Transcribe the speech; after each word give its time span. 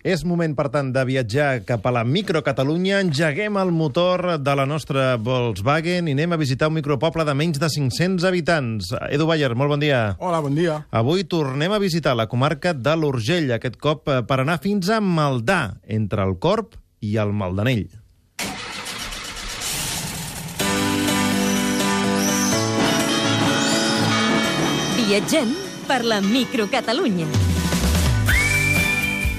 És 0.00 0.22
moment, 0.24 0.54
per 0.56 0.70
tant, 0.72 0.88
de 0.94 1.02
viatjar 1.04 1.60
cap 1.68 1.84
a 1.84 1.90
la 1.92 2.06
microcatalunya. 2.08 3.02
Engeguem 3.04 3.58
el 3.60 3.72
motor 3.76 4.38
de 4.40 4.54
la 4.56 4.64
nostra 4.64 5.18
Volkswagen 5.20 6.08
i 6.08 6.14
anem 6.16 6.32
a 6.32 6.38
visitar 6.40 6.70
un 6.70 6.78
micropoble 6.78 7.26
de 7.28 7.34
menys 7.36 7.60
de 7.60 7.68
500 7.68 8.24
habitants. 8.24 8.94
Edu 9.12 9.28
Bayer, 9.28 9.52
molt 9.52 9.74
bon 9.74 9.84
dia. 9.84 10.16
Hola, 10.18 10.40
bon 10.40 10.56
dia. 10.56 10.78
Avui 10.88 11.26
tornem 11.28 11.76
a 11.76 11.82
visitar 11.82 12.16
la 12.16 12.30
comarca 12.32 12.72
de 12.72 12.96
l'Urgell, 12.96 13.52
aquest 13.52 13.76
cop 13.76 14.08
eh, 14.08 14.22
per 14.24 14.40
anar 14.40 14.56
fins 14.64 14.88
a 14.88 15.02
Maldà, 15.04 15.76
entre 15.84 16.24
el 16.24 16.38
Corp 16.40 16.80
i 17.04 17.18
el 17.20 17.36
Maldanell. 17.36 17.90
Viatgem 24.96 25.52
per 25.84 26.04
la 26.08 26.24
microcatalunya. 26.24 27.49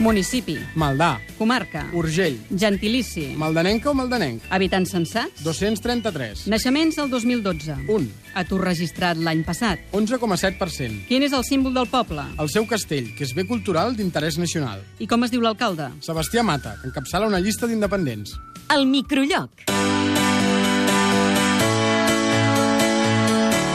Municipi, 0.02 0.57
Maldà, 0.73 1.20
comarca, 1.38 1.83
Urgell, 1.93 2.39
gentilici, 2.50 3.36
Maldanenca 3.37 3.91
o 3.91 3.93
Maldanenc? 3.93 4.41
habitants 4.50 4.89
censats, 4.89 5.43
233. 5.46 6.47
naixements 6.50 6.96
del 6.97 7.11
2012, 7.11 7.75
Un. 7.87 8.10
atur 8.33 8.64
registrat 8.65 9.18
l'any 9.21 9.43
passat. 9.46 9.77
11,7%. 9.93 11.05
Quin 11.07 11.21
és 11.21 11.33
el 11.37 11.46
símbol 11.46 11.75
del 11.77 11.86
poble? 11.86 12.25
El 12.41 12.50
seu 12.50 12.65
castell, 12.65 13.14
que 13.15 13.24
és 13.29 13.36
bé 13.37 13.46
cultural 13.46 13.93
d'interès 13.96 14.39
nacional. 14.41 14.82
I 14.97 15.05
com 15.05 15.21
es 15.24 15.29
diu 15.29 15.41
l'alcalde? 15.46 15.91
Sebastià 16.02 16.41
Mata, 16.41 16.79
que 16.82 16.89
encapçala 16.89 17.27
una 17.29 17.39
llista 17.39 17.68
d'independents. 17.69 18.33
El 18.74 18.88
microlloc. 18.88 19.69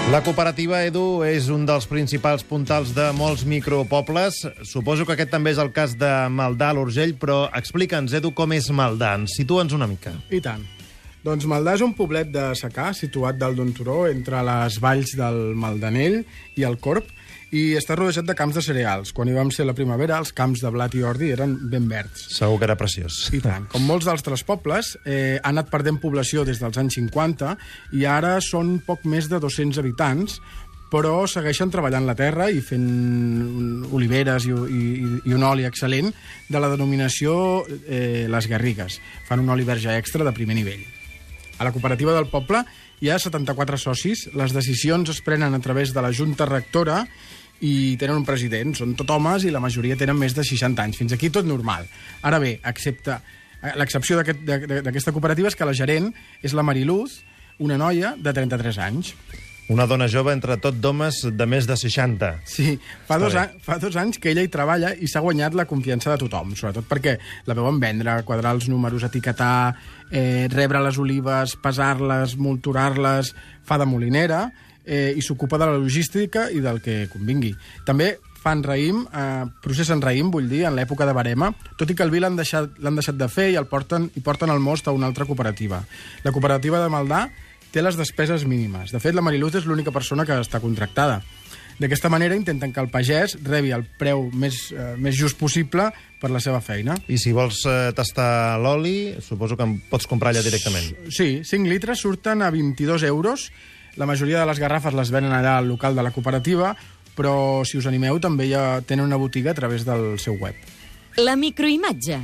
La 0.06 0.20
cooperativa 0.22 0.84
Edu 0.86 1.24
és 1.26 1.48
un 1.50 1.64
dels 1.66 1.88
principals 1.90 2.44
puntals 2.46 2.92
de 2.94 3.08
molts 3.18 3.42
micropobles. 3.42 4.38
Suposo 4.62 5.02
que 5.02 5.16
aquest 5.16 5.32
també 5.34 5.50
és 5.50 5.58
el 5.58 5.72
cas 5.74 5.96
de 5.98 6.10
Maldà, 6.30 6.68
l'Urgell, 6.76 7.16
però 7.18 7.40
explica'ns, 7.58 8.14
Edu, 8.14 8.30
com 8.30 8.54
és 8.54 8.70
Maldà. 8.70 9.16
Ens 9.18 9.34
Situa'ns 9.34 9.74
una 9.74 9.88
mica. 9.90 10.14
I 10.30 10.38
tant. 10.44 10.62
Doncs 11.26 11.48
Maldà 11.50 11.74
és 11.74 11.82
un 11.82 11.96
poblet 11.98 12.30
de 12.30 12.52
secà 12.54 12.92
situat 12.94 13.34
dalt 13.40 13.58
d'un 13.58 13.74
turó 13.74 14.04
entre 14.06 14.44
les 14.46 14.78
valls 14.78 15.16
del 15.18 15.40
Maldanell 15.58 16.20
i 16.54 16.68
el 16.70 16.78
Corp 16.78 17.10
i 17.56 17.62
està 17.78 17.96
rodejat 17.96 18.26
de 18.28 18.36
camps 18.36 18.56
de 18.58 18.62
cereals. 18.64 19.12
Quan 19.16 19.30
hi 19.30 19.36
vam 19.36 19.50
ser 19.54 19.66
la 19.68 19.74
primavera, 19.76 20.18
els 20.20 20.32
camps 20.36 20.62
de 20.64 20.72
blat 20.74 20.94
i 20.98 21.04
ordi 21.06 21.30
eren 21.34 21.56
ben 21.70 21.88
verds. 21.90 22.26
Segur 22.36 22.58
que 22.60 22.68
era 22.68 22.76
preciós. 22.78 23.18
I 23.36 23.40
tant. 23.44 23.68
Com 23.72 23.86
molts 23.88 24.08
d'altres 24.08 24.44
pobles, 24.46 24.96
eh, 25.04 25.38
ha 25.42 25.52
anat 25.52 25.70
perdent 25.72 26.00
població 26.02 26.44
des 26.44 26.60
dels 26.62 26.78
anys 26.82 26.98
50 27.00 27.56
i 27.96 28.06
ara 28.10 28.36
són 28.44 28.78
poc 28.86 29.06
més 29.08 29.30
de 29.32 29.40
200 29.42 29.80
habitants, 29.82 30.40
però 30.90 31.24
segueixen 31.26 31.70
treballant 31.72 32.06
la 32.06 32.14
terra 32.18 32.46
i 32.50 32.60
fent 32.62 33.86
oliveres 33.96 34.46
i, 34.46 34.52
i, 34.54 34.82
i 35.26 35.34
un 35.34 35.44
oli 35.46 35.66
excel·lent 35.66 36.12
de 36.48 36.62
la 36.62 36.70
denominació 36.70 37.64
eh, 37.66 38.26
Les 38.30 38.50
Garrigues. 38.50 39.00
Fan 39.28 39.42
un 39.42 39.50
oli 39.54 39.66
verge 39.66 39.96
extra 39.98 40.24
de 40.24 40.34
primer 40.36 40.58
nivell. 40.58 40.84
A 41.58 41.64
la 41.64 41.72
cooperativa 41.72 42.14
del 42.14 42.28
poble 42.30 42.62
hi 43.00 43.10
ha 43.10 43.18
74 43.20 43.76
socis, 43.80 44.26
les 44.36 44.54
decisions 44.56 45.10
es 45.12 45.20
prenen 45.24 45.56
a 45.56 45.60
través 45.60 45.92
de 45.92 46.04
la 46.04 46.12
Junta 46.14 46.46
Rectora 46.48 47.02
i 47.60 47.96
tenen 47.96 48.16
un 48.20 48.24
president, 48.28 48.74
són 48.76 48.94
tot 48.98 49.08
homes 49.10 49.44
i 49.44 49.50
la 49.54 49.60
majoria 49.60 49.96
tenen 49.96 50.18
més 50.18 50.34
de 50.36 50.44
60 50.44 50.82
anys. 50.82 50.98
Fins 51.00 51.12
aquí 51.16 51.30
tot 51.30 51.46
normal. 51.48 51.86
Ara 52.22 52.38
bé, 52.42 52.58
excepte 52.64 53.16
eh, 53.62 53.72
l'excepció 53.76 54.18
d'aquest- 54.20 54.44
d'aqu- 54.44 54.82
d'aquesta 54.84 55.12
cooperativa 55.12 55.48
és 55.48 55.56
que 55.56 55.64
la 55.64 55.72
gerent 55.74 56.12
és 56.42 56.52
la 56.52 56.62
Mariluz, 56.62 57.22
una 57.58 57.78
noia 57.80 58.14
de 58.18 58.32
33 58.32 58.78
anys. 58.78 59.14
Una 59.68 59.82
dona 59.90 60.06
jove 60.06 60.30
entre 60.30 60.54
tot 60.62 60.76
d'homes 60.78 61.24
de 61.34 61.46
més 61.50 61.66
de 61.66 61.74
60. 61.74 62.28
Sí, 62.46 62.76
fa 63.08 63.16
Està 63.16 63.18
dos, 63.18 63.34
an 63.34 63.56
fa 63.64 63.78
dos 63.82 63.96
anys 63.98 64.20
que 64.22 64.30
ella 64.30 64.44
hi 64.46 64.50
treballa 64.52 64.92
i 64.94 65.08
s'ha 65.10 65.18
guanyat 65.24 65.56
la 65.58 65.64
confiança 65.66 66.12
de 66.12 66.18
tothom, 66.20 66.52
sobretot 66.54 66.86
perquè 66.86 67.16
la 67.48 67.54
veuen 67.58 67.80
vendre, 67.82 68.14
quadrar 68.22 68.52
els 68.54 68.68
números, 68.70 69.02
etiquetar, 69.02 69.74
eh, 70.12 70.46
rebre 70.52 70.78
les 70.84 70.98
olives, 71.02 71.56
pesar-les, 71.58 72.36
molturar-les, 72.38 73.32
fa 73.66 73.78
de 73.82 73.86
molinera 73.90 74.52
eh, 74.86 75.12
i 75.16 75.22
s'ocupa 75.22 75.58
de 75.58 75.66
la 75.66 75.76
logística 75.76 76.48
i 76.50 76.62
del 76.64 76.80
que 76.80 77.04
convingui. 77.12 77.52
També 77.84 78.14
fan 78.46 78.62
raïm, 78.62 79.02
eh, 79.10 79.46
processen 79.62 80.00
raïm, 80.02 80.30
vull 80.30 80.48
dir, 80.48 80.64
en 80.68 80.76
l'època 80.78 81.06
de 81.06 81.12
barema, 81.16 81.50
tot 81.76 81.90
i 81.90 81.96
que 81.98 82.04
el 82.06 82.12
vi 82.14 82.22
l'han 82.22 82.38
deixat, 82.38 82.78
deixat 82.78 83.18
de 83.18 83.28
fer 83.28 83.50
i 83.50 83.58
el 83.58 83.66
porten, 83.66 84.10
i 84.14 84.22
porten 84.22 84.50
el 84.50 84.62
most 84.62 84.86
a 84.86 84.94
una 84.94 85.06
altra 85.10 85.26
cooperativa. 85.26 85.82
La 86.22 86.32
cooperativa 86.32 86.78
de 86.82 86.92
Maldà 86.92 87.26
té 87.72 87.82
les 87.82 87.98
despeses 87.98 88.46
mínimes. 88.46 88.92
De 88.94 89.00
fet, 89.02 89.14
la 89.14 89.24
Mariluz 89.24 89.58
és 89.58 89.66
l'única 89.66 89.92
persona 89.92 90.24
que 90.24 90.38
està 90.40 90.62
contractada. 90.62 91.22
D'aquesta 91.76 92.08
manera 92.08 92.36
intenten 92.38 92.72
que 92.72 92.80
el 92.80 92.88
pagès 92.88 93.34
rebi 93.44 93.74
el 93.76 93.84
preu 94.00 94.30
més, 94.32 94.70
eh, 94.72 94.94
més 94.96 95.16
just 95.18 95.36
possible 95.36 95.90
per 96.22 96.30
la 96.32 96.40
seva 96.40 96.62
feina. 96.64 96.96
I 97.12 97.18
si 97.20 97.34
vols 97.36 97.66
eh, 97.68 97.92
tastar 97.96 98.56
l'oli, 98.62 99.16
suposo 99.20 99.58
que 99.58 99.66
en 99.66 99.76
pots 99.90 100.08
comprar 100.08 100.32
allà 100.32 100.44
directament. 100.46 100.94
Sí, 101.12 101.42
5 101.44 101.68
litres 101.68 102.00
surten 102.00 102.40
a 102.40 102.50
22 102.54 103.04
euros. 103.10 103.50
La 103.96 104.06
majoria 104.06 104.40
de 104.40 104.46
les 104.48 104.60
garrafes 104.60 104.94
les 104.94 105.10
venen 105.10 105.32
allà 105.32 105.56
al 105.58 105.68
local 105.68 105.96
de 105.96 106.04
la 106.04 106.12
cooperativa, 106.12 106.74
però 107.16 107.64
si 107.64 107.78
us 107.80 107.86
animeu 107.88 108.20
també 108.20 108.50
ja 108.50 108.82
tenen 108.84 109.06
una 109.08 109.16
botiga 109.16 109.52
a 109.52 109.58
través 109.58 109.86
del 109.88 110.18
seu 110.20 110.36
web. 110.36 110.54
La 111.16 111.32
microimatge. 111.36 112.18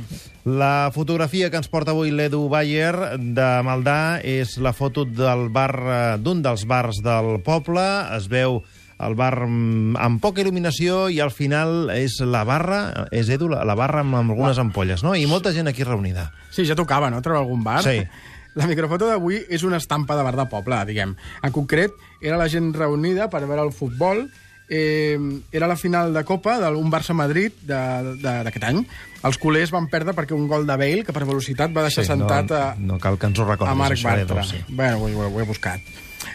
La 0.45 0.91
fotografia 0.93 1.49
que 1.49 1.57
ens 1.57 1.69
porta 1.71 1.95
avui 1.95 2.11
l'Edu 2.13 2.43
Bayer 2.51 3.17
de 3.17 3.47
Maldà 3.65 4.21
és 4.21 4.59
la 4.61 4.73
foto 4.77 5.01
del 5.07 5.47
bar 5.49 5.73
eh, 5.81 5.97
d'un 6.21 6.43
dels 6.45 6.67
bars 6.69 7.01
del 7.01 7.39
poble. 7.41 7.81
Es 8.13 8.29
veu 8.29 8.61
el 9.01 9.15
bar 9.17 9.47
mm, 9.47 9.97
amb 9.97 10.21
poca 10.21 10.43
il·luminació 10.43 11.07
i 11.09 11.17
al 11.23 11.33
final 11.33 11.89
és 11.95 12.19
la 12.21 12.43
barra, 12.45 13.07
és 13.09 13.31
Edu, 13.33 13.49
la, 13.49 13.75
barra 13.79 14.03
amb, 14.03 14.19
amb 14.19 14.35
algunes 14.35 14.61
ampolles, 14.61 15.01
no? 15.01 15.15
I 15.17 15.25
molta 15.25 15.55
gent 15.55 15.71
aquí 15.71 15.87
reunida. 15.87 16.29
Sí, 16.53 16.67
ja 16.69 16.77
tocava, 16.77 17.09
no?, 17.09 17.23
treure 17.25 17.41
algun 17.41 17.65
bar. 17.65 17.81
Sí. 17.85 18.03
La 18.53 18.67
microfoto 18.69 19.07
d'avui 19.09 19.39
és 19.49 19.63
una 19.65 19.79
estampa 19.81 20.13
de 20.13 20.23
bar 20.25 20.35
de 20.37 20.45
poble, 20.51 20.77
diguem. 20.85 21.15
En 21.41 21.53
concret, 21.55 21.95
era 22.21 22.37
la 22.37 22.45
gent 22.51 22.69
reunida 22.77 23.25
per 23.33 23.41
veure 23.47 23.63
el 23.65 23.73
futbol. 23.73 24.27
Eh, 24.69 25.17
era 25.51 25.67
la 25.67 25.75
final 25.75 26.13
de 26.15 26.23
Copa 26.23 26.55
d'un 26.63 26.91
Barça-Madrid 26.91 27.65
d'aquest 27.67 28.63
any. 28.69 28.79
Els 29.23 29.39
culers 29.39 29.71
van 29.71 29.89
perdre 29.91 30.15
perquè 30.15 30.35
un 30.35 30.47
gol 30.51 30.67
de 30.67 30.77
Bale, 30.79 31.03
que 31.03 31.15
per 31.15 31.25
velocitat 31.27 31.75
va 31.75 31.85
deixar 31.87 32.05
sentat 32.07 32.49
no, 32.49 32.55
a, 32.59 32.71
no 32.79 32.99
cal 33.03 33.19
que 33.19 33.29
ens 33.29 33.39
ho 33.39 33.47
recordis. 33.47 33.71
a 33.71 33.77
Marc 33.79 34.01
Bartra. 34.03 34.43
sí. 34.47 34.63
Bueno, 34.69 34.99
ho, 34.99 35.11
ho, 35.11 35.29
ho 35.29 35.41
he 35.41 35.47
buscat. 35.47 35.93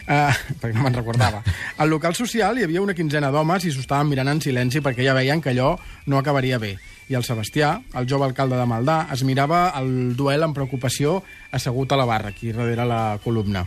Uh, 0.09 0.33
perquè 0.61 0.73
no 0.73 0.85
me'n 0.85 0.97
recordava. 0.97 1.41
Al 1.77 1.89
local 1.89 2.15
social 2.17 2.57
hi 2.57 2.65
havia 2.65 2.81
una 2.81 2.95
quinzena 2.97 3.29
d'homes 3.33 3.65
i 3.65 3.73
s'ho 3.73 3.83
estaven 3.85 4.09
mirant 4.09 4.31
en 4.31 4.41
silenci 4.41 4.81
perquè 4.85 5.05
ja 5.05 5.17
veien 5.17 5.41
que 5.41 5.53
allò 5.53 5.75
no 6.09 6.17
acabaria 6.17 6.57
bé. 6.61 6.75
I 7.09 7.17
el 7.17 7.25
Sebastià, 7.25 7.75
el 7.97 8.09
jove 8.09 8.25
alcalde 8.25 8.57
de 8.57 8.65
Maldà, 8.69 9.03
es 9.13 9.25
mirava 9.25 9.67
el 9.81 10.15
duel 10.17 10.45
amb 10.45 10.57
preocupació 10.57 11.19
assegut 11.51 11.93
a 11.93 11.97
la 11.97 12.05
barra, 12.09 12.33
aquí 12.33 12.53
darrere 12.53 12.85
la 12.85 13.03
columna. 13.23 13.65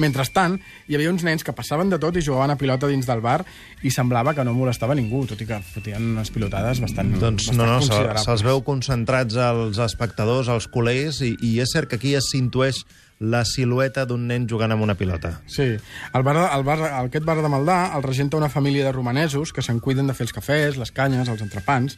Mentrestant, 0.00 0.56
hi 0.88 0.96
havia 0.96 1.10
uns 1.12 1.20
nens 1.26 1.44
que 1.44 1.52
passaven 1.52 1.90
de 1.92 1.98
tot 2.00 2.16
i 2.16 2.22
jugaven 2.24 2.54
a 2.54 2.56
pilota 2.56 2.88
dins 2.88 3.04
del 3.08 3.20
bar 3.20 3.42
i 3.84 3.90
semblava 3.92 4.32
que 4.34 4.44
no 4.44 4.54
molestava 4.56 4.94
ningú, 4.96 5.26
tot 5.28 5.40
i 5.44 5.46
que 5.46 5.58
fotien 5.74 6.14
unes 6.14 6.30
pilotades 6.32 6.80
bastant, 6.80 7.12
Doncs 7.20 7.50
bastant 7.50 7.58
no, 7.60 7.66
no, 7.74 7.80
se- 7.84 8.24
se'ls 8.24 8.44
veu 8.46 8.62
concentrats 8.64 9.36
els 9.36 9.78
espectadors, 9.84 10.48
els 10.48 10.66
culers, 10.72 11.20
i, 11.20 11.34
i 11.44 11.58
és 11.60 11.72
cert 11.76 11.90
que 11.92 12.00
aquí 12.00 12.14
es 12.16 12.30
s'intueix 12.32 12.82
la 13.22 13.44
silueta 13.46 14.02
d'un 14.08 14.24
nen 14.26 14.48
jugant 14.50 14.72
amb 14.74 14.82
una 14.82 14.96
pilota. 14.98 15.36
Sí. 15.46 15.68
El 16.16 16.24
bar, 16.26 16.34
el 16.56 16.64
bar, 16.66 16.78
aquest 17.04 17.22
bar 17.28 17.36
de 17.38 17.50
Maldà 17.52 17.92
el 17.94 18.02
regenta 18.02 18.36
una 18.40 18.48
família 18.50 18.82
de 18.88 18.90
romanesos 18.96 19.52
que 19.54 19.62
se'n 19.62 19.78
cuiden 19.78 20.08
de 20.10 20.16
fer 20.18 20.24
els 20.26 20.34
cafès, 20.34 20.74
les 20.80 20.90
canyes, 20.90 21.28
els 21.30 21.44
entrepans 21.44 21.94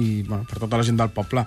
i 0.00 0.22
bueno, 0.26 0.42
per 0.50 0.58
tota 0.64 0.80
la 0.80 0.82
gent 0.88 0.98
del 0.98 1.12
poble. 1.14 1.44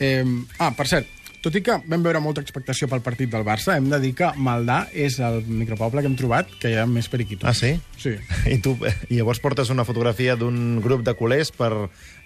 Eh, 0.00 0.24
ah, 0.64 0.70
per 0.72 0.86
cert, 0.88 1.10
tot 1.40 1.56
i 1.56 1.62
que 1.64 1.78
vam 1.88 2.02
veure 2.04 2.20
molta 2.20 2.42
expectació 2.44 2.88
pel 2.90 3.02
partit 3.04 3.30
del 3.32 3.44
Barça, 3.46 3.76
hem 3.78 3.88
de 3.90 4.00
dir 4.02 4.12
que 4.18 4.28
Maldà 4.36 4.82
és 4.92 5.16
el 5.24 5.40
micropoble 5.48 6.02
que 6.02 6.10
hem 6.10 6.16
trobat 6.18 6.52
que 6.60 6.72
hi 6.72 6.76
ha 6.76 6.86
més 6.88 7.08
periquitos. 7.08 7.48
Ah, 7.48 7.54
sí? 7.56 7.74
Sí. 8.00 8.14
I 8.50 8.60
tu 8.64 8.76
i 9.08 9.16
llavors 9.16 9.40
portes 9.42 9.72
una 9.72 9.86
fotografia 9.88 10.36
d'un 10.36 10.80
grup 10.84 11.04
de 11.06 11.16
culers 11.16 11.52
per, 11.56 11.72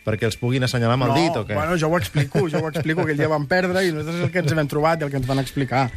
perquè 0.06 0.28
els 0.28 0.38
puguin 0.40 0.66
assenyalar 0.66 0.98
amb 0.98 1.08
el 1.08 1.14
no, 1.14 1.18
dit 1.22 1.40
o 1.40 1.46
què? 1.46 1.56
Bueno, 1.56 1.78
jo 1.80 1.90
ho 1.90 1.98
explico, 1.98 2.44
jo 2.50 2.62
ho 2.62 2.70
explico, 2.72 3.06
aquell 3.06 3.22
dia 3.22 3.30
vam 3.30 3.48
perdre 3.50 3.86
i 3.86 3.94
nosaltres 3.94 4.20
és 4.20 4.28
el 4.28 4.34
que 4.34 4.44
ens 4.44 4.54
hem 4.54 4.70
trobat 4.70 5.02
i 5.02 5.08
el 5.08 5.14
que 5.14 5.20
ens 5.22 5.30
van 5.30 5.42
explicar. 5.42 5.88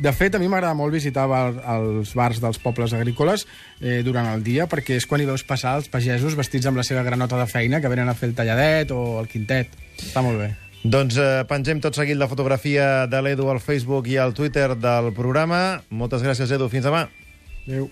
De 0.00 0.12
fet, 0.16 0.32
a 0.32 0.40
mi 0.40 0.48
m'agrada 0.48 0.76
molt 0.76 0.94
visitar 0.96 1.26
els 1.28 2.14
bars 2.16 2.40
dels 2.40 2.60
pobles 2.62 2.94
agrícoles 2.96 3.44
eh, 3.80 4.00
durant 4.04 4.30
el 4.30 4.44
dia, 4.44 4.64
perquè 4.70 4.96
és 4.96 5.04
quan 5.08 5.20
hi 5.20 5.28
veus 5.28 5.44
passar 5.44 5.74
els 5.76 5.90
pagesos 5.92 6.38
vestits 6.38 6.70
amb 6.70 6.80
la 6.80 6.86
seva 6.88 7.04
granota 7.04 7.36
de 7.36 7.44
feina, 7.50 7.82
que 7.84 7.92
venen 7.92 8.08
a 8.08 8.16
fer 8.16 8.30
el 8.30 8.34
talladet 8.38 8.96
o 8.96 9.20
el 9.20 9.28
quintet. 9.28 9.76
Està 10.00 10.24
molt 10.24 10.40
bé. 10.40 10.54
Doncs 10.80 11.16
eh, 11.20 11.42
pengem 11.44 11.80
tot 11.84 11.92
seguit 11.92 12.16
la 12.16 12.28
fotografia 12.28 13.04
de 13.10 13.18
l'Edu 13.20 13.50
al 13.52 13.60
Facebook 13.60 14.06
i 14.08 14.16
al 14.16 14.32
Twitter 14.32 14.72
del 14.80 15.12
programa. 15.12 15.82
Moltes 15.92 16.24
gràcies, 16.24 16.48
Edu. 16.56 16.70
Fins 16.72 16.88
demà. 16.88 17.04
Adéu. 17.68 17.90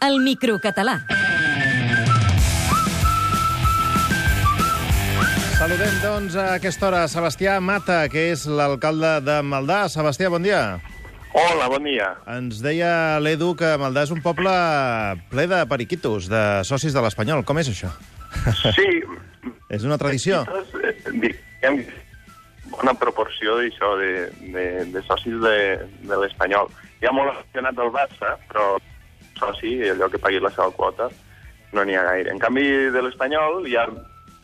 El 0.00 0.20
microcatalà. 0.24 0.98
Saludem, 5.56 5.96
doncs, 6.00 6.36
a 6.40 6.54
aquesta 6.56 6.88
hora 6.88 7.02
Sebastià 7.08 7.58
Mata, 7.60 8.02
que 8.12 8.30
és 8.34 8.46
l'alcalde 8.48 9.18
de 9.24 9.40
Maldà. 9.44 9.86
Sebastià, 9.92 10.32
bon 10.32 10.44
dia. 10.44 10.80
Hola, 11.32 11.68
bon 11.70 11.84
dia. 11.86 12.08
Ens 12.34 12.58
deia 12.64 13.18
l'Edu 13.22 13.52
que 13.58 13.76
Maldà 13.78 14.02
és 14.06 14.10
un 14.10 14.22
poble 14.24 14.50
ple 15.30 15.46
de 15.50 15.60
periquitos, 15.70 16.26
de 16.30 16.42
socis 16.66 16.96
de 16.96 17.02
l'Espanyol. 17.04 17.44
Com 17.46 17.60
és 17.62 17.70
això? 17.70 17.92
Sí, 18.74 18.88
És 19.74 19.84
una 19.86 19.98
tradició? 19.98 20.42
diguem, 21.14 21.84
bona 22.72 22.94
proporció 22.98 23.54
d'això, 23.60 23.92
de, 24.00 24.10
de, 24.50 24.64
de 24.90 25.02
socis 25.06 25.36
de, 25.44 25.56
de 26.10 26.18
l'Espanyol. 26.18 26.70
Hi 27.00 27.06
ha 27.06 27.14
molt 27.14 27.30
aficionat 27.32 27.78
del 27.78 27.92
Barça, 27.94 28.34
però 28.50 28.66
soci, 29.38 29.76
allò 29.88 30.10
que 30.10 30.18
pagui 30.20 30.42
la 30.42 30.50
seva 30.50 30.70
quota, 30.74 31.06
no 31.72 31.84
n'hi 31.86 31.94
ha 31.96 32.02
gaire. 32.08 32.34
En 32.34 32.42
canvi, 32.42 32.66
de 32.90 33.04
l'Espanyol 33.06 33.62
hi 33.70 33.78
ha 33.78 33.86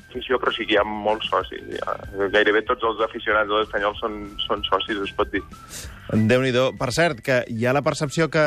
afició, 0.08 0.38
però 0.40 0.52
sí 0.54 0.66
que 0.66 0.76
hi 0.76 0.80
ha 0.80 0.84
molts 0.86 1.28
socis. 1.30 1.62
Ha, 1.82 1.96
gairebé 2.32 2.62
tots 2.66 2.84
els 2.88 3.02
aficionats 3.04 3.48
de 3.50 3.60
l'Espanyol 3.60 3.96
són, 3.98 4.18
són 4.44 4.64
socis, 4.68 5.00
es 5.04 5.14
pot 5.16 5.30
dir. 5.32 5.42
déu 6.12 6.42
nhi 6.42 6.52
Per 6.78 6.90
cert, 6.92 7.20
que 7.20 7.42
hi 7.48 7.66
ha 7.66 7.74
la 7.76 7.82
percepció 7.82 8.30
que, 8.30 8.46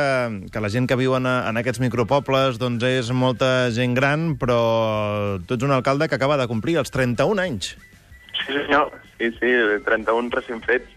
que 0.52 0.62
la 0.62 0.70
gent 0.70 0.88
que 0.88 0.98
viu 1.00 1.16
en, 1.16 1.26
en 1.26 1.58
aquests 1.58 1.82
micropobles 1.84 2.60
doncs 2.60 2.84
és 2.84 3.12
molta 3.12 3.70
gent 3.72 3.94
gran, 3.94 4.36
però 4.40 5.40
tu 5.46 5.56
ets 5.56 5.64
un 5.64 5.76
alcalde 5.76 6.08
que 6.08 6.16
acaba 6.16 6.38
de 6.38 6.48
complir 6.48 6.78
els 6.78 6.92
31 6.92 7.42
anys. 7.42 7.76
Sí, 8.46 8.54
senyor. 8.54 8.92
Sí, 9.20 9.30
sí, 9.36 9.52
31 9.86 10.32
recent 10.32 10.64
fets. 10.64 10.96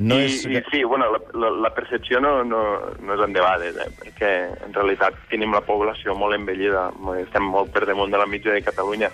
No 0.00 0.16
I, 0.16 0.26
és... 0.26 0.44
I 0.48 0.62
sí, 0.70 0.82
bueno, 0.84 1.10
la, 1.12 1.20
la, 1.38 1.50
la 1.66 1.70
percepció 1.74 2.20
no, 2.24 2.42
no, 2.44 2.60
no 3.04 3.16
és 3.16 3.22
endebades, 3.26 3.76
eh, 3.76 3.90
perquè 4.00 4.30
en 4.64 4.72
realitat 4.72 5.18
tenim 5.28 5.52
la 5.52 5.60
població 5.66 6.14
molt 6.16 6.38
envellida, 6.38 6.88
estem 7.20 7.44
molt 7.52 7.72
per 7.74 7.84
damunt 7.88 8.12
de 8.12 8.20
la 8.20 8.28
mitja 8.30 8.54
de 8.54 8.62
Catalunya, 8.64 9.10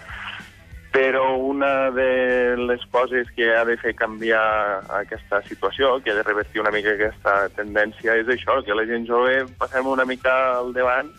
però 0.96 1.36
una 1.36 1.90
de 1.90 2.56
les 2.56 2.80
coses 2.86 3.28
que 3.36 3.50
ha 3.54 3.66
de 3.68 3.74
fer 3.76 3.92
canviar 3.92 4.80
aquesta 4.96 5.42
situació, 5.44 5.98
que 6.00 6.14
ha 6.14 6.16
de 6.16 6.24
revertir 6.24 6.62
una 6.62 6.72
mica 6.72 6.94
aquesta 6.94 7.34
tendència, 7.52 8.14
és 8.16 8.30
això, 8.32 8.62
que 8.64 8.72
la 8.72 8.86
gent 8.88 9.04
jove 9.04 9.42
passem 9.60 9.84
una 9.92 10.06
mica 10.08 10.32
al 10.56 10.72
davant 10.72 11.12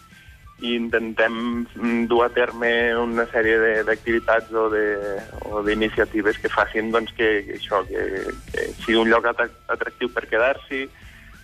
i 0.66 0.74
intentem 0.80 1.68
dur 2.10 2.24
a 2.26 2.32
terme 2.34 2.72
una 2.98 3.28
sèrie 3.30 3.84
d'activitats 3.86 4.50
o 4.58 4.66
d'iniciatives 5.62 6.42
que 6.42 6.50
facin 6.50 6.90
doncs, 6.90 7.14
que, 7.14 7.30
que 7.46 7.60
això, 7.62 7.86
que, 7.86 8.34
que 8.50 8.70
sigui 8.82 8.98
un 8.98 9.12
lloc 9.14 9.30
atrac- 9.30 9.60
atractiu 9.70 10.10
per 10.10 10.26
quedar-s'hi 10.26 10.88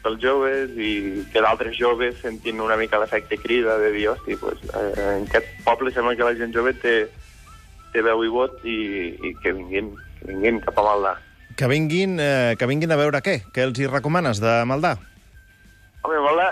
pels 0.01 0.23
joves 0.25 0.73
i 0.73 1.21
que 1.29 1.45
d'altres 1.45 1.77
joves 1.77 2.17
sentin 2.25 2.65
una 2.65 2.81
mica 2.81 2.97
l'efecte 2.97 3.37
crida 3.37 3.77
de 3.77 3.93
dir, 3.93 4.09
hosti, 4.09 4.41
pues, 4.41 4.57
eh, 4.73 5.19
en 5.19 5.29
aquest 5.29 5.53
poble 5.69 5.93
sembla 5.93 6.17
que 6.17 6.25
la 6.25 6.39
gent 6.41 6.57
jove 6.57 6.73
té, 6.81 7.03
té 7.93 8.01
veu 8.05 8.23
i 8.25 8.31
vot 8.33 8.59
i, 8.65 8.77
i 9.21 9.33
que 9.43 9.53
vinguin, 9.55 9.93
que 10.19 10.31
vinguin 10.31 10.59
cap 10.65 10.77
a 10.81 10.85
Maldà. 10.89 11.15
Que 11.55 11.69
vinguin, 11.69 12.17
eh, 12.19 12.55
que 12.57 12.69
vinguin 12.69 12.91
a 12.91 12.99
veure 12.99 13.21
què? 13.21 13.39
Què 13.53 13.67
els 13.67 13.79
hi 13.79 13.89
recomanes 13.89 14.41
de 14.41 14.53
Maldà? 14.69 14.95
Home, 16.03 16.17
Maldà, 16.25 16.47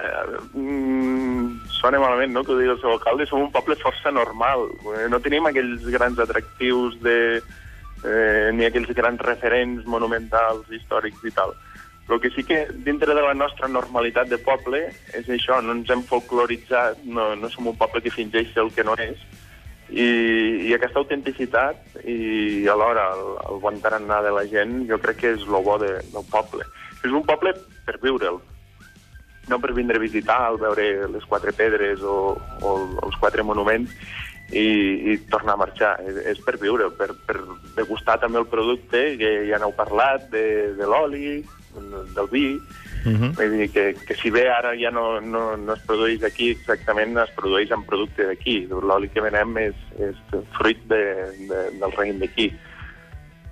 mm, 0.53 1.47
sona 1.81 1.99
malament, 1.99 2.31
no?, 2.31 2.43
que 2.45 2.53
ho 2.53 2.59
digui 2.59 2.71
el 2.71 2.79
seu 2.79 2.93
alcalde, 2.93 3.25
som 3.27 3.41
un 3.41 3.51
poble 3.51 3.75
força 3.81 4.13
normal. 4.13 4.69
Eh, 4.93 5.09
No 5.09 5.19
tenim 5.19 5.49
aquells 5.49 5.83
grans 5.91 6.21
atractius 6.21 7.01
de... 7.01 7.41
Eh, 8.01 8.49
ni 8.57 8.65
aquells 8.65 8.89
grans 8.97 9.19
referents 9.21 9.85
monumentals, 9.85 10.65
històrics 10.73 11.21
i 11.27 11.33
tal. 11.35 11.51
El 12.09 12.19
que 12.19 12.31
sí 12.33 12.43
que 12.43 12.63
dintre 12.83 13.13
de 13.13 13.21
la 13.21 13.35
nostra 13.38 13.67
normalitat 13.69 14.27
de 14.31 14.39
poble 14.41 14.88
és 15.13 15.27
això, 15.29 15.61
no 15.61 15.75
ens 15.77 15.89
hem 15.93 16.01
folcloritzat, 16.09 17.03
no, 17.05 17.35
no 17.38 17.49
som 17.53 17.69
un 17.69 17.77
poble 17.77 18.01
que 18.01 18.11
fingeix 18.11 18.49
ser 18.53 18.65
el 18.65 18.71
que 18.73 18.83
no 18.83 18.95
és, 18.99 19.21
i, 19.91 20.07
i 20.69 20.73
aquesta 20.75 21.01
autenticitat 21.01 21.99
i 22.07 22.67
alhora 22.71 23.09
el, 23.15 23.25
el 23.51 23.59
bon 23.63 23.79
tarannà 23.83 24.21
de 24.23 24.31
la 24.35 24.45
gent 24.47 24.85
jo 24.89 24.99
crec 25.03 25.19
que 25.19 25.33
és 25.35 25.43
el 25.47 25.59
bo 25.65 25.77
de, 25.81 25.97
del 26.13 26.25
poble. 26.31 26.67
És 27.03 27.11
un 27.11 27.25
poble 27.27 27.53
per 27.85 27.97
viure'l, 28.01 28.39
no 29.51 29.59
per 29.59 29.73
vindre 29.75 29.99
a 29.99 30.03
visitar, 30.03 30.39
veure 30.61 31.07
les 31.11 31.25
quatre 31.27 31.51
pedres 31.51 32.03
o, 32.03 32.38
o 32.61 32.75
els 33.03 33.17
quatre 33.19 33.43
monuments 33.43 33.91
i, 34.51 34.68
i 35.12 35.18
tornar 35.31 35.56
a 35.56 35.63
marxar. 35.63 35.95
És, 36.07 36.21
és 36.36 36.44
per 36.45 36.57
viure, 36.62 36.92
per, 36.98 37.12
per 37.27 37.39
degustar 37.77 38.19
també 38.21 38.42
el 38.42 38.50
producte, 38.51 39.03
que 39.19 39.33
ja 39.50 39.59
n'heu 39.62 39.74
parlat, 39.77 40.30
de, 40.31 40.45
de 40.77 40.88
l'oli, 40.88 41.42
del 42.15 42.31
vi, 42.31 42.48
Uh 43.01 43.12
-huh. 43.12 43.33
Vull 43.33 43.57
dir 43.57 43.71
que, 43.71 43.95
que 44.06 44.15
si 44.15 44.30
bé 44.30 44.50
ara 44.50 44.75
ja 44.77 44.92
no, 44.92 45.19
no, 45.19 45.57
no 45.57 45.74
es 45.74 45.81
produeix 45.88 46.24
aquí 46.24 46.51
exactament, 46.51 47.18
es 47.18 47.31
produeix 47.36 47.71
en 47.71 47.83
producte 47.83 48.24
d'aquí. 48.25 48.68
L'oli 48.69 49.09
que 49.09 49.21
venem 49.21 49.57
és, 49.57 49.75
és 49.98 50.15
fruit 50.57 50.77
de, 50.88 51.03
de, 51.50 51.59
del 51.80 51.92
raïm 51.98 52.19
d'aquí. 52.19 52.53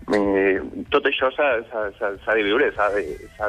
I 0.09 0.85
Tot 0.89 1.05
això 1.05 1.27
s'ha 1.35 2.33
de 2.33 2.43
viure, 2.45 2.69
s'ha 2.73 2.87
de, 2.95 3.03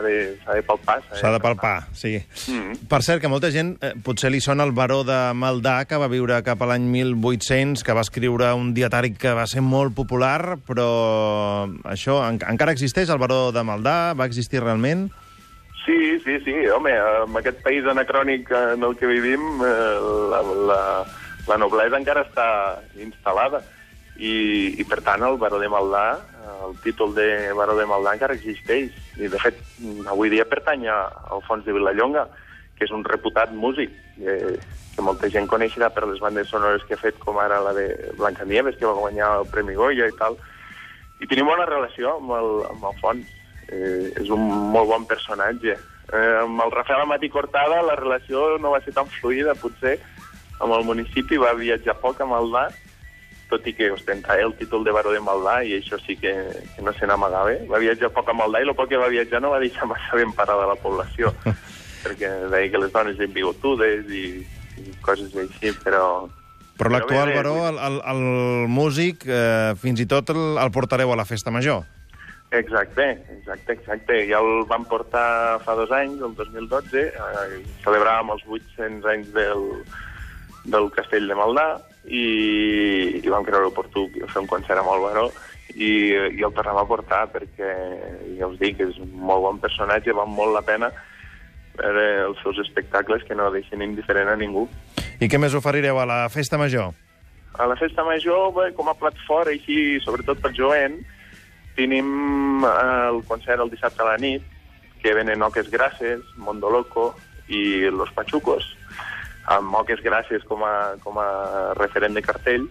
de, 0.05 0.15
de 0.37 0.63
palpar. 0.67 0.99
S'ha 1.17 1.31
de 1.33 1.41
palpar, 1.41 1.77
sí. 1.97 2.19
Mm. 2.53 2.85
Per 2.91 3.01
cert, 3.07 3.23
que 3.23 3.31
molta 3.33 3.49
gent 3.55 3.73
eh, 3.81 3.95
potser 4.05 4.29
li 4.33 4.43
sona 4.45 4.67
el 4.69 4.75
baró 4.77 5.01
de 5.09 5.19
Maldà, 5.33 5.79
que 5.89 5.97
va 6.01 6.11
viure 6.13 6.43
cap 6.45 6.61
a 6.61 6.69
l'any 6.69 6.85
1800, 6.93 7.85
que 7.87 7.97
va 7.97 8.05
escriure 8.05 8.53
un 8.59 8.75
dietari 8.77 9.15
que 9.17 9.33
va 9.37 9.49
ser 9.49 9.65
molt 9.65 9.97
popular, 9.97 10.59
però 10.69 10.91
això 11.89 12.21
en 12.27 12.43
encara 12.53 12.77
existeix, 12.77 13.09
el 13.09 13.23
baró 13.23 13.49
de 13.57 13.65
Maldà? 13.65 14.13
Va 14.19 14.29
existir 14.29 14.61
realment? 14.61 15.09
Sí, 15.87 16.21
sí, 16.27 16.37
sí, 16.45 16.55
home, 16.69 16.93
en 16.93 17.41
aquest 17.41 17.65
país 17.65 17.89
anacrònic 17.89 18.53
en 18.53 18.85
el 18.85 19.01
que 19.01 19.09
vivim, 19.09 19.49
eh, 19.65 19.99
la, 20.29 20.45
la, 20.69 20.81
la 21.49 21.63
noblesa 21.65 21.97
encara 21.97 22.29
està 22.29 22.49
instal·lada 23.01 23.65
i, 24.21 24.35
i 24.77 24.85
per 24.85 25.01
tant 25.05 25.25
el 25.25 25.39
baró 25.41 25.59
de 25.61 25.69
Maldà, 25.73 26.05
eh, 26.21 26.57
el 26.67 26.77
títol 26.85 27.15
de 27.17 27.27
baró 27.57 27.77
de 27.79 27.87
Maldà 27.89 28.13
encara 28.17 28.37
existeix 28.37 28.93
i 29.17 29.31
de 29.33 29.41
fet 29.41 29.57
avui 30.13 30.29
dia 30.33 30.45
pertany 30.49 30.87
a 30.93 31.01
Alfons 31.33 31.65
de 31.65 31.73
Vilallonga, 31.73 32.27
que 32.77 32.85
és 32.85 32.93
un 32.93 33.05
reputat 33.05 33.53
músic 33.57 33.93
que, 34.19 34.37
que 34.95 35.05
molta 35.05 35.31
gent 35.33 35.49
coneixerà 35.49 35.89
per 35.95 36.05
les 36.09 36.21
bandes 36.21 36.53
sonores 36.53 36.85
que 36.85 36.97
ha 36.97 37.01
fet, 37.01 37.17
com 37.25 37.41
ara 37.41 37.63
la 37.65 37.73
de 37.77 37.87
Blancanieves, 38.19 38.77
que 38.77 38.89
va 38.89 38.99
guanyar 38.99 39.31
el 39.41 39.49
Premi 39.53 39.77
Goya 39.79 40.09
i 40.09 40.17
tal. 40.21 40.37
I 41.21 41.29
tenim 41.29 41.49
bona 41.49 41.69
relació 41.69 42.17
amb 42.19 42.37
el, 42.37 42.51
amb 42.69 42.85
el 42.91 43.01
Fons. 43.01 43.37
Eh, 43.71 44.11
és 44.19 44.31
un 44.35 44.45
molt 44.75 44.89
bon 44.91 45.05
personatge. 45.09 45.77
Eh, 46.11 46.37
amb 46.43 46.61
el 46.65 46.73
Rafael 46.75 47.05
Amat 47.05 47.25
i 47.25 47.31
Cortada 47.33 47.81
la 47.87 47.97
relació 47.97 48.59
no 48.59 48.73
va 48.75 48.81
ser 48.85 48.93
tan 48.97 49.09
fluida, 49.21 49.55
potser. 49.57 49.97
Amb 50.61 50.75
el 50.77 50.85
municipi 50.89 51.39
va 51.41 51.55
viatjar 51.57 51.97
poc 52.03 52.21
a 52.21 52.29
Maldà, 52.29 52.67
tot 53.51 53.67
i 53.67 53.75
que 53.77 53.91
ostentava 53.93 54.41
el 54.41 54.55
títol 54.59 54.85
de 54.87 54.95
baró 54.95 55.13
de 55.13 55.21
Maldà, 55.21 55.61
i 55.67 55.77
això 55.81 55.99
sí 56.01 56.17
que, 56.17 56.33
que 56.75 56.85
no 56.87 56.95
se 56.97 57.09
n'amagava. 57.11 57.57
Va 57.71 57.83
viatjar 57.83 58.13
poc 58.15 58.31
a 58.31 58.37
Maldà 58.37 58.63
i 58.63 58.69
el 58.69 58.75
poc 58.79 58.93
que 58.93 59.01
va 59.01 59.11
viatjar 59.13 59.43
no 59.43 59.53
va 59.53 59.61
deixar 59.63 59.89
massa 59.91 60.19
ben 60.19 60.33
parada 60.39 60.69
la 60.71 60.79
població, 60.81 61.35
perquè 62.05 62.33
deia 62.53 62.73
que 62.73 62.83
les 62.83 62.93
dones 62.95 63.19
eren 63.19 63.35
bigotudes 63.37 64.09
i, 64.09 64.27
i 64.81 64.99
coses 65.05 65.35
així, 65.35 65.75
però... 65.85 66.05
Però 66.81 66.95
l'actual 66.95 67.35
baró, 67.37 67.57
el, 67.69 67.77
el, 67.77 67.97
el 68.09 68.23
músic, 68.73 69.27
eh, 69.29 69.75
fins 69.77 70.01
i 70.01 70.07
tot 70.09 70.31
el, 70.33 70.41
el 70.63 70.71
portareu 70.73 71.13
a 71.13 71.19
la 71.19 71.27
festa 71.29 71.53
major. 71.53 71.83
Exacte, 72.57 73.05
exacte, 73.35 73.75
exacte. 73.77 74.17
Ja 74.31 74.41
el 74.41 74.65
vam 74.71 74.87
portar 74.89 75.61
fa 75.67 75.77
dos 75.77 75.93
anys, 75.93 76.23
el 76.25 76.33
2012, 76.39 77.05
eh, 77.13 77.61
celebràvem 77.85 78.33
els 78.33 78.49
800 78.49 79.11
anys 79.13 79.29
del, 79.37 79.69
del 80.73 80.89
castell 80.97 81.29
de 81.29 81.37
Maldà 81.37 81.69
i, 82.07 83.21
i 83.21 83.29
vam 83.29 83.45
creure 83.45 83.69
oportú 83.69 84.07
fer 84.15 84.41
un 84.41 84.49
concert 84.51 84.81
amb 84.81 84.93
el 84.95 85.05
Baró 85.05 85.27
i, 85.75 85.91
i 86.39 86.43
el 86.43 86.55
tornem 86.57 86.81
a 86.81 86.87
portar 86.89 87.27
perquè, 87.33 87.71
ja 88.39 88.49
us 88.49 88.59
dic, 88.61 88.81
és 88.83 88.99
un 89.03 89.13
molt 89.29 89.45
bon 89.47 89.61
personatge, 89.63 90.17
val 90.17 90.31
molt 90.31 90.57
la 90.57 90.65
pena 90.67 90.91
veure 91.81 92.07
els 92.27 92.41
seus 92.43 92.59
espectacles 92.65 93.23
que 93.25 93.37
no 93.37 93.51
deixen 93.55 93.83
indiferent 93.83 94.29
a 94.29 94.37
ningú. 94.37 94.67
I 95.21 95.29
què 95.31 95.39
més 95.41 95.55
oferireu 95.57 96.01
a 96.01 96.07
la 96.09 96.21
festa 96.33 96.59
major? 96.61 96.93
A 97.61 97.67
la 97.69 97.77
festa 97.77 98.05
major, 98.07 98.51
bé, 98.57 98.71
com 98.77 98.89
a 98.89 98.97
plat 98.99 99.17
fort, 99.27 99.51
així, 99.51 99.99
sobretot 100.05 100.41
per 100.43 100.53
jovent, 100.57 100.99
tenim 101.77 102.65
eh, 102.67 102.75
el 103.11 103.23
concert 103.29 103.63
el 103.63 103.73
dissabte 103.73 104.05
a 104.05 104.13
la 104.13 104.19
nit, 104.21 104.45
que 105.01 105.15
venen 105.17 105.43
Oques 105.43 105.71
Grasses, 105.73 106.21
Mondo 106.37 106.71
Loco 106.71 107.15
i 107.49 107.89
Los 107.91 108.13
Pachucos, 108.13 108.67
amb 109.47 109.75
Oques 109.75 110.03
Grasses 110.05 110.45
com 110.49 110.65
a, 110.65 110.97
com 111.05 111.19
a 111.19 111.29
referent 111.79 112.17
de 112.17 112.23
cartell. 112.23 112.69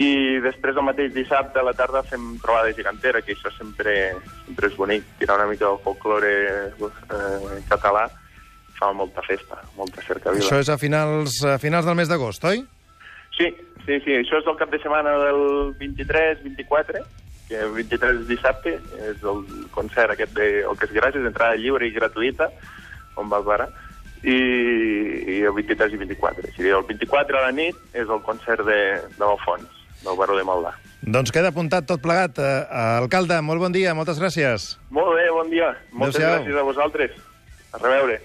I 0.00 0.40
després 0.40 0.78
el 0.78 0.86
mateix 0.86 1.12
dissabte 1.12 1.60
a 1.60 1.66
la 1.66 1.74
tarda 1.76 2.02
fem 2.06 2.38
trobada 2.40 2.72
gegantera, 2.76 3.20
que 3.20 3.34
això 3.34 3.52
sempre, 3.52 3.92
sempre 4.46 4.70
és 4.70 4.76
bonic, 4.78 5.04
tirar 5.20 5.36
una 5.40 5.50
mica 5.50 5.66
del 5.66 5.80
folklore 5.84 6.32
eh, 6.70 7.60
català, 7.68 8.06
fa 8.78 8.92
molta 8.96 9.24
festa, 9.26 9.60
molta 9.76 10.04
cercavila. 10.06 10.46
Això 10.46 10.60
és 10.62 10.70
a 10.72 10.78
finals, 10.80 11.42
a 11.44 11.58
finals 11.60 11.88
del 11.88 11.98
mes 11.98 12.08
d'agost, 12.08 12.46
oi? 12.48 12.62
Sí, 13.36 13.50
sí, 13.84 13.98
sí, 14.06 14.16
això 14.22 14.40
és 14.40 14.48
el 14.48 14.56
cap 14.60 14.72
de 14.72 14.80
setmana 14.80 15.18
del 15.26 15.74
23-24, 15.82 17.04
que 17.50 17.60
el 17.60 17.76
23 17.76 18.22
és 18.22 18.26
dissabte, 18.30 18.78
és 19.10 19.22
el 19.26 19.44
concert 19.74 20.14
aquest 20.14 20.32
de 20.38 20.48
Oques 20.70 20.96
Gràcies, 20.96 21.28
entrada 21.28 21.60
lliure 21.60 21.84
i 21.84 21.92
gratuïta, 21.92 22.48
on 23.20 23.28
va 23.28 23.42
parar, 23.44 23.68
i, 24.22 24.36
i 25.20 25.40
el 25.48 25.54
23 25.56 25.94
i 25.94 26.00
24. 26.00 26.48
O 26.48 26.54
sigui, 26.56 26.72
el 26.76 26.86
24 26.88 27.38
a 27.40 27.44
la 27.48 27.52
nit 27.56 27.76
és 27.92 28.08
el 28.08 28.22
concert 28.26 28.64
de, 28.66 28.80
de 29.16 29.24
l'Alfons, 29.24 29.84
del 30.04 30.18
Baró 30.18 30.38
de 30.38 30.46
Maldà. 30.48 30.74
Doncs 31.00 31.32
queda 31.32 31.52
apuntat 31.52 31.86
tot 31.88 32.02
plegat. 32.04 32.38
Eh, 32.38 32.64
alcalde, 33.00 33.40
molt 33.44 33.62
bon 33.62 33.72
dia, 33.72 33.94
moltes 33.96 34.20
gràcies. 34.20 34.74
Molt 34.92 35.16
bé, 35.16 35.28
bon 35.32 35.52
dia. 35.52 35.72
Moltes 35.92 36.20
gràcies 36.20 36.56
a 36.56 36.66
vosaltres. 36.66 37.16
A 37.72 37.78
reveure. 37.80 38.18